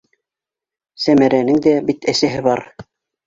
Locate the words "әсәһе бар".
2.15-2.65